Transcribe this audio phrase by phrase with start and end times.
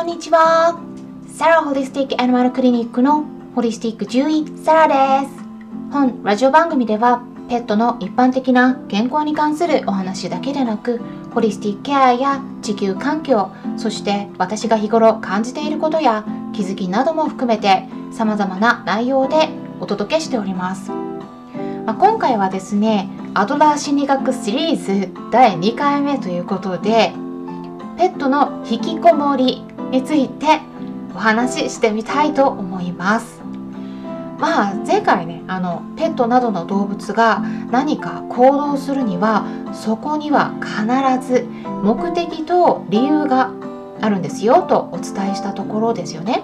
[0.00, 0.80] こんにちは。
[1.28, 5.34] サラホリスティックアニマルクリニックのホリスティック獣医サラです。
[5.92, 11.02] 本ラジオ番組ではペットの一般的な健康に関するお話だけでなく、
[11.34, 16.24] ホリスティックケアや地球環境、そして私が日頃感じていることや
[16.54, 20.90] 気づきなども含めて様々な内容でお届けしております。
[21.84, 27.12] まあ、今回はですね、アドラー心理学シリーズ第2回目ということで、
[27.98, 30.60] ペットの引きこもりについて
[31.14, 33.40] お話ししてみたいと思います。
[34.38, 37.40] まあ前回ねあのペットなどの動物が
[37.70, 39.44] 何か行動するには
[39.74, 41.46] そこには必ず
[41.82, 43.50] 目的と理由が
[44.00, 46.42] あるんですよとお伝えしたところですよね。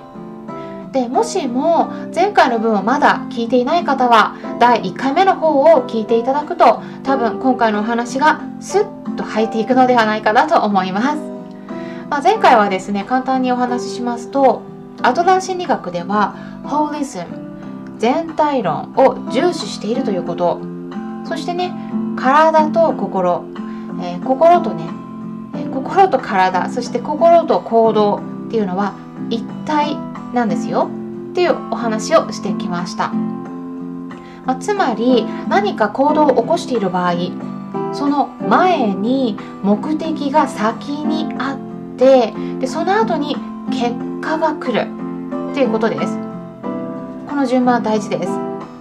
[0.92, 11.35] でもしも前回の分をまだ聞いていない方は第1回目の方を聞いていただくと多分今回のお話がスッと入っていくのではないかなと思います。
[12.08, 14.62] まあ、前回はですね簡単にお話ししますと
[15.02, 17.46] アドラー心理学ではホーリズム
[17.98, 20.60] 全体論を重視しているということ。
[21.24, 21.74] そしてね
[22.16, 23.44] 体と心、
[24.02, 24.84] えー、心とね、
[25.54, 26.68] えー、心と体。
[26.70, 28.94] そして心と行動っていうのは
[29.30, 29.96] 一体
[30.32, 30.90] なんですよ。
[31.30, 33.08] っていうお話をしてきました、
[34.46, 37.14] まあ、つまり何か行動を起こしている場合
[37.92, 41.65] その前に目的が先にあって
[41.96, 43.36] てでその後に
[43.70, 44.86] 結果が来る
[45.52, 46.18] っていうことです。
[47.28, 48.32] この順番は大事です。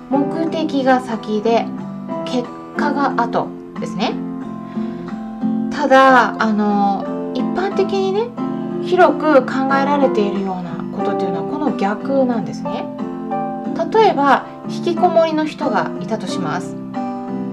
[0.09, 1.65] 目的が先で
[2.25, 3.47] 結果が後
[3.79, 4.13] ですね。
[5.71, 8.29] ただあの一般的にね
[8.83, 12.85] 広く考えられているようなことっていうのはこの逆なんですね。
[13.93, 16.75] 例えば引きこもりの人がいたとします。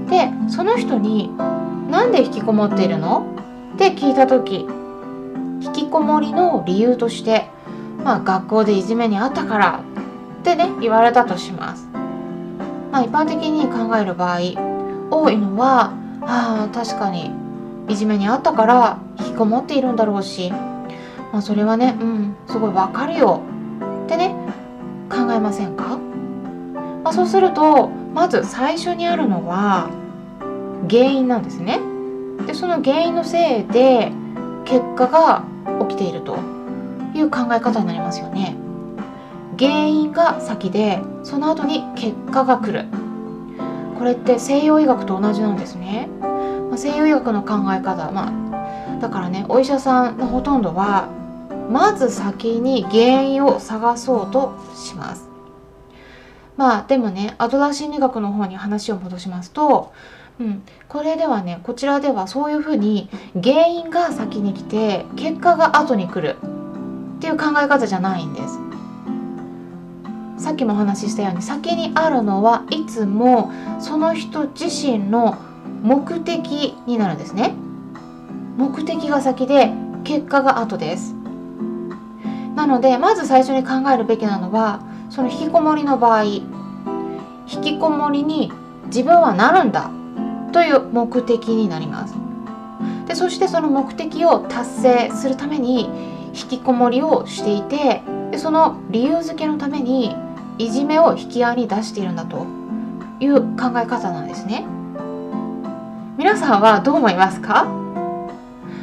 [0.08, 1.30] でその人に
[1.90, 3.26] 「なんで引きこもっているの?」
[3.74, 4.66] って聞いた時
[5.62, 7.48] 引きこもりの理由として、
[8.04, 9.84] まあ、学校でいじめにあったから
[10.40, 11.86] ってね言われたとします。
[12.90, 14.38] まあ、一般的に考える場合
[15.10, 17.30] 多いのはあ確かに
[17.88, 23.42] いじめにあったから引きこもっているんだろうし、まあ、それはねうんすごいわかるよ
[24.04, 24.34] ってね
[25.10, 25.96] 考えませんか、
[27.02, 29.88] まあ、そうするとまず最初にあるのは
[30.90, 31.80] 原因なんですね。
[32.46, 34.12] でその原因のせいで
[34.64, 35.44] 結果が
[35.92, 36.38] 起きていると
[37.14, 38.56] いう考え方になりますよね。
[39.58, 42.86] 原因が先でその後に結果が来る。
[43.98, 48.32] これって西洋医学と同じなんですね、まあ、西洋医学の考え方、ま
[48.96, 51.08] あ、だからねお医者さんのほとんどは
[51.70, 55.28] まず先に原因を探そうとします。
[56.56, 59.92] まあでもねアドラー心理学の方に話を戻しますと
[60.40, 66.36] うん、これではねこちらではそういうふうに原因が先に来て結果が後に来る
[67.18, 68.58] っていう考え方じゃないんです。
[70.38, 75.38] さっきもお話ししたように先にあるのはいつもその人自身の
[75.82, 77.54] 目的になるんですね。
[78.56, 79.70] 目的が先で
[80.02, 81.14] 結果が後です。
[82.56, 86.46] なのでまず最初に考えるべきなのはその引きこもりの場合引
[87.62, 88.52] きこもりに
[88.86, 89.90] 自分はなるんだ
[90.52, 92.14] という目的になります。
[93.06, 95.90] でそしてその目的を達成するために
[96.34, 100.14] 引きこもりをしていてでその理由付けのために
[100.58, 102.46] いじめを引き合いに出しているんだと
[103.20, 104.64] いう考え方なんですね。
[106.16, 107.66] 皆さんはどう思いますか？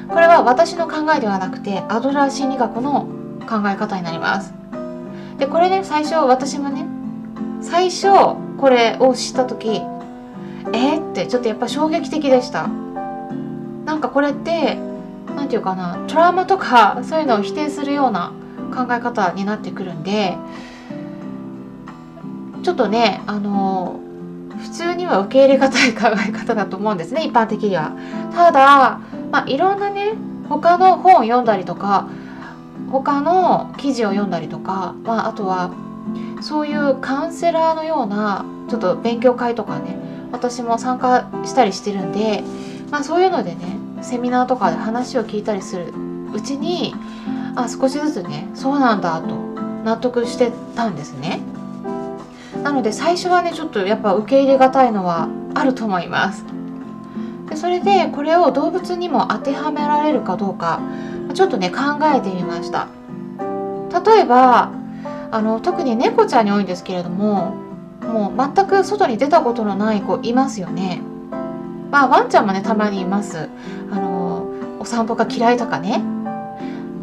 [0.09, 3.07] これは私の考えではなくてアドラー心理学の
[3.47, 4.53] 考え方になります。
[5.37, 6.85] でこれね最初私もね
[7.61, 8.07] 最初
[8.57, 9.81] これを知った時
[10.73, 12.69] えー、ってちょっとやっぱ衝撃的でした。
[13.85, 14.77] なんかこれって
[15.35, 18.33] 何て言うかなトラウマとかそういうのを否定するような
[18.75, 20.37] 考え方になってくるんで
[22.63, 23.99] ちょっとねあの
[24.61, 27.93] 普通には受け入れがたい考え方だと思うんですね一般的には。
[28.35, 28.99] ただ、
[29.31, 30.13] まあ、いろんなね
[30.49, 32.07] 他の本を読んだりとか
[32.91, 35.71] 他の記事を読んだりとか、まあ、あとは
[36.41, 42.43] そういうカウンセラーのようなちょっと勉強会とかね私も参加したりしてるんで、
[42.91, 45.93] まあ、そういうのでねセミナーとかで話を聞いたりする
[46.33, 46.93] うちに
[47.55, 49.35] あ少しずつねそうなんだと
[49.83, 51.41] 納得してたんですね。
[52.63, 56.43] なので最初はねちょっとやっぱ受け入れがたいのはあると思います。
[57.49, 60.81] でそれでこれを動物にも当てはめられるかどうか
[61.33, 61.77] ちょっとね考
[62.13, 62.87] えてみました。
[64.05, 64.71] 例えば
[65.31, 67.53] あの特に猫ちゃんに多いんですけれども
[68.01, 71.01] もう全く外に出たことのない子いますよね。
[71.91, 73.49] まあワンちゃんもねたまにいます。
[73.91, 74.47] あの
[74.79, 76.03] お散歩が嫌いとかね。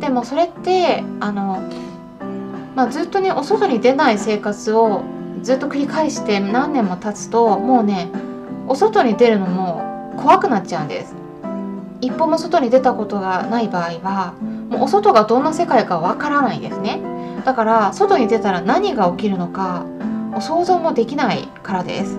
[0.00, 1.62] でもそれってあの、
[2.74, 5.02] まあ、ずっとねお外に出ない生活を
[5.42, 8.10] ずっと繰り返して何年も経つともうね
[8.68, 11.14] お外に出るのも怖くなっちゃうんです
[12.00, 14.34] 一歩も外に出たことがない場合は
[14.70, 17.00] もうお外がどんな世界かわからないですね
[17.44, 19.86] だから外に出たら何が起きるのか
[20.36, 22.18] もう想像もできないからです。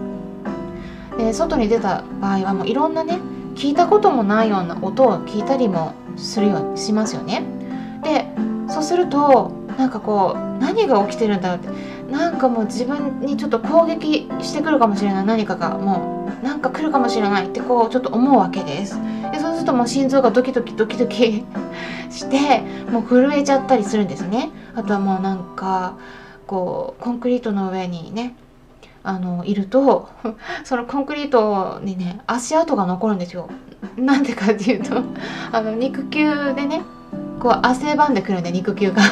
[1.20, 3.20] で外に出た場合はもういろんなね
[3.54, 7.44] 聞いたこともないような音を聞いたりもするようにしますよね。
[8.04, 8.28] で
[8.74, 11.98] そうするとなんかこう何が起きてるんだろうって。
[12.12, 15.26] なんかもう自分にちょっと攻撃してくるかもしれない。
[15.26, 18.98] 何かがもうなんか来るかもしれないってこうちょっと思うわけです。
[19.32, 21.46] でそうするともう心臓がドキドキドキドキ
[22.10, 24.50] してもう震えちゃったりするんですね。
[24.74, 25.98] あとはもうなんか
[26.48, 28.36] こうコンクリートの上にね
[29.04, 30.10] あのいると
[30.64, 33.50] そのコンクリートにね足跡が残るんですよ。
[33.96, 35.04] なんでかっていうと
[35.52, 36.82] あの肉球でね
[37.40, 39.02] こう汗ばんでくるんで肉球が。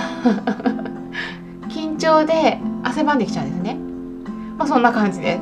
[1.70, 3.78] 緊張で汗ばんできちゃうんですね。
[4.58, 5.36] まあそんな感じで。
[5.36, 5.40] す、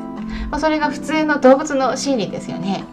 [0.50, 2.84] まあ、それが普通の動物の心理ですよね。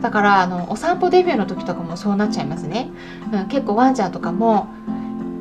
[0.00, 2.90] だからあのお散歩デビューの時とかもそうなっちゃいますね、
[3.32, 4.68] うん、結構ワンちゃんとかも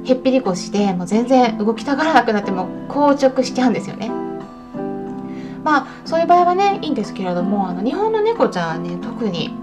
[0.06, 4.10] へっぴり腰でもう全然動きたがらなくなっても硬直しちゃうんですよね。
[5.64, 9.54] まあそういう場合はねいいんですけれどもあの日本の猫ちゃんはね特に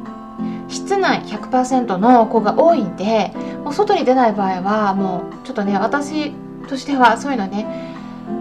[0.69, 3.33] 室内100%の子が多いんで
[3.65, 6.33] もう外に出ない場合はもうちょっとね私
[6.69, 7.95] としてはそういうのね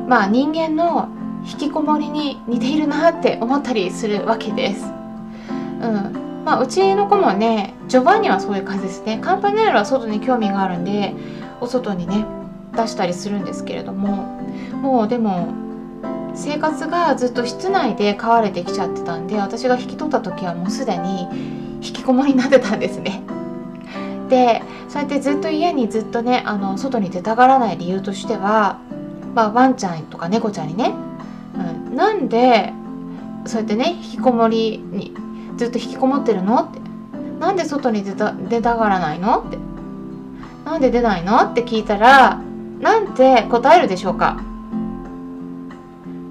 [0.08, 1.10] まあ人間の
[1.50, 4.86] 引きこもりに似ているなって思ったりするわけです。
[4.86, 6.26] うん。
[6.44, 9.20] まあ、うちの子もね序盤にはそういう感じですね。
[9.20, 11.16] カンパネールは外に興味があるんで
[11.62, 12.26] お外にね
[12.76, 14.42] 出したりするんですけれども
[14.82, 15.54] もうでも
[16.36, 21.28] 生活がずっと室内で飼われてきちゃってたんで私が引き取った時はもうすでに
[21.76, 23.22] 引きこもりになってたんですね。
[24.30, 28.78] でそうやってずっと家にずっとねあの外に出たがらない理由としては、
[29.36, 30.94] まあ、ワンちゃんとか猫ちゃんにね、
[31.90, 32.74] うん、なんで
[33.46, 35.14] そうやってね引きこもりに
[35.58, 36.80] ずっと引きこもってるのって
[37.40, 39.58] なんで外に出た出たがらないのって
[40.66, 41.38] なんで出ないの？
[41.44, 42.42] って聞いたら
[42.82, 44.42] なんて答えるでしょうか？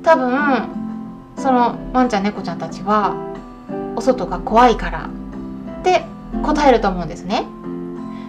[0.03, 0.69] 多分
[1.37, 3.15] そのワンちゃん猫ちゃんたちは
[3.97, 5.09] お外が怖いから
[5.81, 6.05] って
[6.43, 7.47] 答えると思うんですね。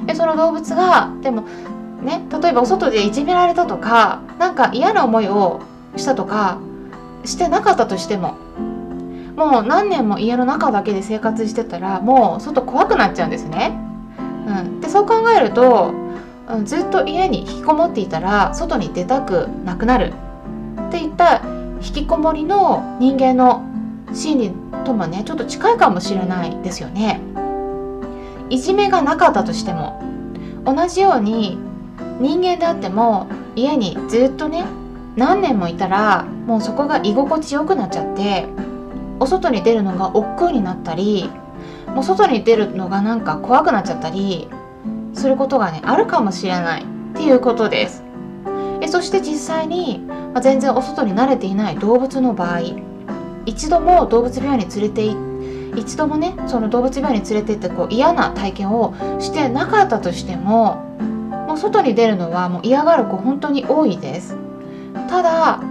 [0.05, 1.41] でその動物がでも
[2.01, 5.61] ね例えばお外でいじめられたとかなんか嫌な思いを
[5.97, 6.59] したとか
[7.25, 8.37] してなかったとしても
[9.35, 13.81] もう何年も家の中だけで生活してたらもう外怖くなっちゃうんですね。
[14.45, 15.93] うん、でそう考えると、
[16.47, 20.13] うん、ずっと家に引きこもっていたら外に出たくなくなる
[20.87, 21.41] っていった
[21.81, 23.63] 引きこもりの人間の
[24.13, 24.51] 心理
[24.85, 27.19] ともねちょっと近いかもしれないですよね。
[28.49, 30.01] いじめがなかったとしても
[30.65, 31.57] 同じように
[32.19, 34.63] 人間であっても家にずっとね
[35.15, 38.45] 何年もいたらもうそこが居心地よくなっちゃって
[39.19, 41.29] お外に出るのが億劫になったり
[41.95, 44.49] もう外に出るのがなんか怖くなっちゃったり
[45.13, 48.03] することがねあるかもしれないっていうことです。
[48.81, 52.61] えそして実際に、まあ、全然お外に慣れていない動物の場合
[53.45, 55.05] 一度も動物病院に連れて
[55.79, 60.75] 一度もねその動物病院に連れてってこう嫌な体験をしてなかったとしても
[61.47, 64.35] もう外に出るのはもう嫌がる子本当に多いです
[65.09, 65.61] ただ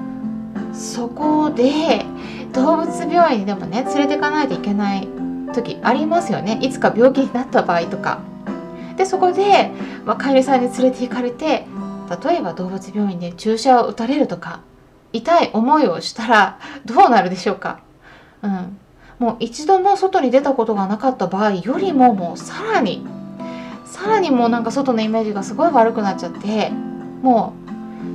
[0.73, 2.05] そこで
[2.53, 5.09] 動物病院にでもね連れていかないといけない
[5.55, 6.59] 時ありますよね。
[6.61, 8.21] いつか病気になった場合とか。
[8.97, 9.71] でそこで、
[10.05, 11.67] まあ、飼い主さんに連れて行かれて
[12.25, 14.61] 例えば動物病院で注射を打たれるとか
[15.13, 17.81] 痛い思いをしたらどうなるでしょうか、
[18.43, 18.79] うん、
[19.19, 23.05] もう一度も外に出たことがなかった場合よりももうさらに
[23.85, 26.71] さらにもうなんか外のイメージがすごい悪くなっちゃって
[27.23, 27.55] も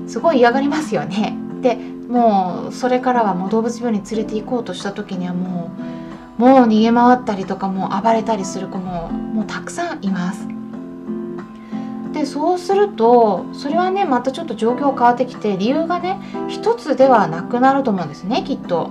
[0.05, 1.35] うすごい嫌がりますよね。
[1.61, 5.98] でもうそれからはもう動物病院に連れて行こうとした時にはもう
[6.39, 10.47] もう逃げ回ったりとかもう暴れたりする子ももうたくさんいます。
[12.13, 16.17] でそうするとそれはねまたちょっと状況変わってきて理由がね
[16.47, 18.89] 一つではなくなると思うんですねきっと。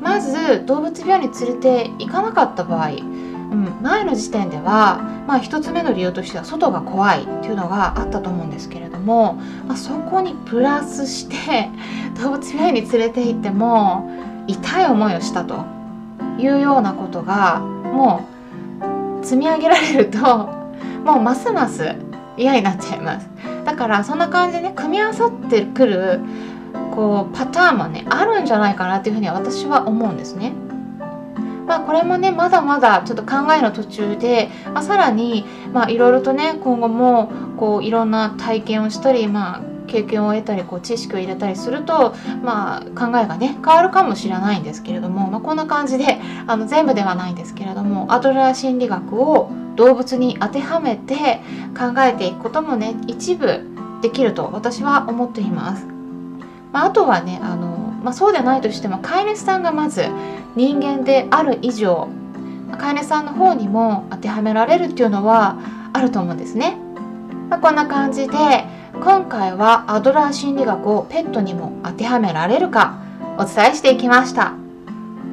[0.00, 9.34] まず動物病院に連れて行かなかった場合、うん、前の時点では、まあ、1つ目の理由としては外が怖いっていうのがあったと思うんですけれども、
[9.68, 11.68] まあ、そこにプラスして
[12.18, 14.10] 動物病院に連れて行っても
[14.46, 15.79] 痛い思いをしたと
[16.38, 18.28] いうようなことがも
[19.22, 20.18] う積み上げられると
[21.04, 21.94] もうますます
[22.36, 23.28] 嫌になっちゃいます
[23.64, 26.20] だからそんな感じでね組み合わさってくる
[26.94, 30.52] こうパターンもねあるんじゃないかなっていうふうに私は思うんですね。
[31.66, 35.44] まあ、これもねまだまだちょっと考えの途中で、まあ、さらに
[35.88, 51.40] いろいろとね今後もこういろんな体験をしたりまあ経験を得たりこう知識を入れたりすると、まあ、考えがね変わるかもしれないんですけれども、まあ、こんな感じであの全部ではないんですけれどもアドラー心理学を動物に当てはめて
[51.76, 53.66] 考えていくこともね一部
[54.02, 55.86] できると私は思っています。
[56.72, 57.68] まあ、あとはねあの、
[58.02, 60.06] まあ、そうでないとしても飼い主さんがまず
[60.54, 62.08] 人間である以上
[62.78, 65.58] 飼い主さんの方にも当てはめられるっていうのは
[65.92, 66.76] あると思うんですね。
[67.48, 68.36] まあ、こんな感じで
[68.94, 72.98] 今回はアドラー心理学をペットにも当てはめられるか
[73.38, 74.54] お伝えしていきました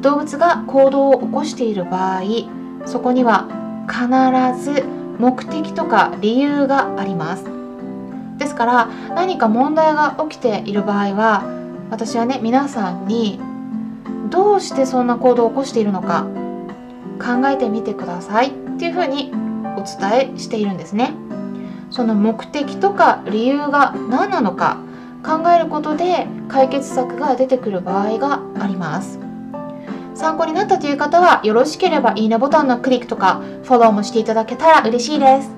[0.01, 2.21] 動物が行動を起こしている場合
[2.85, 3.47] そこには
[3.89, 4.83] 必ず
[5.17, 7.45] 目的とか理由があります
[8.37, 8.85] ですから
[9.15, 11.43] 何か問題が起きている場合は
[11.89, 13.39] 私はね皆さんに
[14.29, 16.27] どうしてそんな行動を起こしているのか
[17.19, 19.31] 考えてみてくださいっていうふうに
[19.77, 21.13] お伝えしているんですね。
[21.97, 24.77] その目的とか理由が何なのか
[25.25, 29.19] 考えることで解決策が出てくる場合があります。
[30.13, 35.49] 参考になったという方はよろしければいいねボタンのクリックとかフォローもしていただけたら嬉しいです。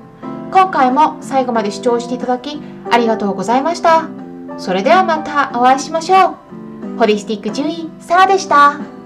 [0.54, 4.08] 今回も最後まで視聴していただきありがとうございました。
[4.58, 6.38] それではまたお会いしましょ
[6.96, 7.00] う。
[7.00, 8.99] ホリスティック獣医サラでした。